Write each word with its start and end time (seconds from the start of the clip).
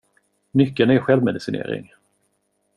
Nyckeln 0.53 0.89
är 0.91 0.99
självmedicinering. 0.99 1.91